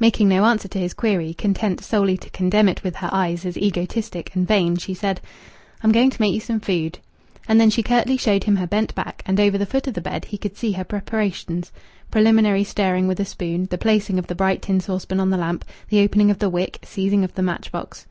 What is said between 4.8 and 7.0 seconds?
said "I'm going to make you some food."